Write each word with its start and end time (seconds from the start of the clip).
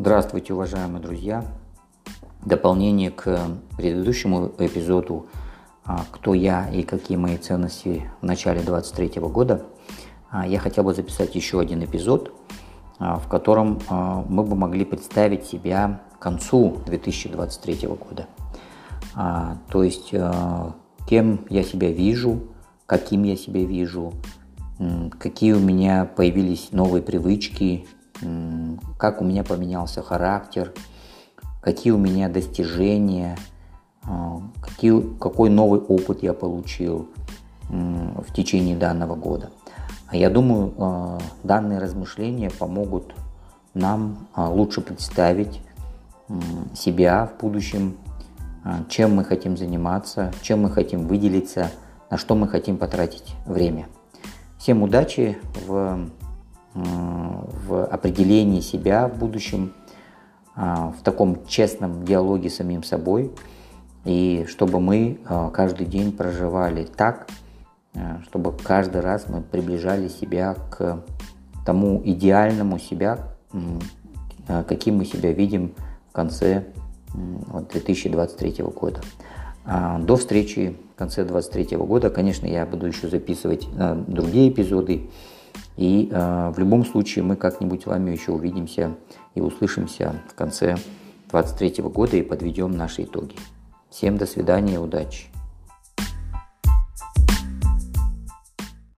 Здравствуйте, 0.00 0.54
уважаемые 0.54 1.02
друзья! 1.02 1.44
Дополнение 2.44 3.10
к 3.10 3.36
предыдущему 3.76 4.52
эпизоду 4.56 5.26
а, 5.84 6.04
«Кто 6.12 6.34
я 6.34 6.70
и 6.70 6.84
какие 6.84 7.16
мои 7.16 7.36
ценности 7.36 8.08
в 8.20 8.24
начале 8.24 8.60
23 8.60 9.20
года» 9.22 9.66
а, 10.30 10.46
я 10.46 10.60
хотел 10.60 10.84
бы 10.84 10.94
записать 10.94 11.34
еще 11.34 11.58
один 11.58 11.84
эпизод, 11.84 12.32
а, 13.00 13.16
в 13.16 13.26
котором 13.26 13.80
мы 14.28 14.44
бы 14.44 14.54
могли 14.54 14.84
представить 14.84 15.46
себя 15.46 16.00
к 16.16 16.22
концу 16.22 16.78
2023 16.86 17.88
года. 17.88 18.28
То 19.68 19.82
есть 19.82 20.14
кем 21.08 21.44
я 21.50 21.64
себя 21.64 21.90
вижу, 21.90 22.42
каким 22.86 23.24
я 23.24 23.34
себя 23.34 23.64
вижу, 23.64 24.12
какие 25.18 25.54
у 25.54 25.60
меня 25.60 26.04
появились 26.04 26.68
новые 26.70 27.02
привычки, 27.02 27.88
как 28.96 29.20
у 29.20 29.24
меня 29.24 29.44
поменялся 29.44 30.02
характер, 30.02 30.72
какие 31.60 31.92
у 31.92 31.98
меня 31.98 32.28
достижения, 32.28 33.36
а, 34.02 34.40
какие, 34.60 35.00
какой 35.18 35.50
новый 35.50 35.80
опыт 35.80 36.22
я 36.22 36.32
получил 36.32 37.08
в 37.68 38.32
течение 38.32 38.76
данного 38.76 39.14
года. 39.14 39.50
А 40.08 40.16
я 40.16 40.30
думаю, 40.30 40.72
а, 40.78 41.18
данные 41.42 41.78
размышления 41.78 42.50
помогут 42.50 43.14
нам 43.74 44.26
лучше 44.36 44.80
представить 44.80 45.60
себя 46.74 47.26
в 47.26 47.40
будущем, 47.40 47.96
чем 48.88 49.14
мы 49.14 49.24
хотим 49.24 49.56
заниматься, 49.56 50.32
чем 50.42 50.62
мы 50.62 50.70
хотим 50.70 51.06
выделиться, 51.06 51.70
на 52.10 52.16
что 52.16 52.34
мы 52.34 52.48
хотим 52.48 52.76
потратить 52.76 53.34
время. 53.46 53.86
Всем 54.58 54.82
удачи 54.82 55.38
в 55.66 56.08
определении 57.72 58.60
себя 58.60 59.08
в 59.08 59.18
будущем, 59.18 59.72
а, 60.60 60.90
в 60.90 61.02
таком 61.04 61.46
честном 61.46 62.04
диалоге 62.04 62.50
с 62.50 62.56
самим 62.56 62.82
собой, 62.82 63.30
и 64.04 64.44
чтобы 64.48 64.80
мы 64.80 65.20
а, 65.24 65.50
каждый 65.50 65.86
день 65.86 66.10
проживали 66.10 66.84
так, 66.84 67.28
а, 67.94 68.20
чтобы 68.24 68.52
каждый 68.52 69.00
раз 69.00 69.28
мы 69.28 69.40
приближали 69.40 70.08
себя 70.08 70.56
к 70.70 71.04
тому 71.64 72.00
идеальному 72.04 72.78
себя, 72.78 73.18
каким 74.66 74.96
мы 74.96 75.04
себя 75.04 75.32
видим 75.32 75.74
в 76.08 76.12
конце 76.12 76.64
2023 77.12 78.64
года. 78.64 79.00
До 80.00 80.16
встречи 80.16 80.78
в 80.94 80.98
конце 80.98 81.24
2023 81.24 81.76
года, 81.76 82.08
конечно, 82.08 82.46
я 82.46 82.64
буду 82.64 82.86
еще 82.86 83.08
записывать 83.08 83.68
другие 84.06 84.48
эпизоды, 84.48 85.10
и 85.78 86.08
э, 86.10 86.52
в 86.54 86.58
любом 86.58 86.84
случае 86.84 87.24
мы 87.24 87.36
как-нибудь 87.36 87.84
с 87.84 87.86
вами 87.86 88.10
еще 88.10 88.32
увидимся 88.32 88.96
и 89.36 89.40
услышимся 89.40 90.20
в 90.28 90.34
конце 90.34 90.76
2023 91.30 91.84
года 91.84 92.16
и 92.16 92.22
подведем 92.22 92.72
наши 92.72 93.04
итоги. 93.04 93.36
Всем 93.88 94.18
до 94.18 94.26
свидания, 94.26 94.80
удачи! 94.80 95.37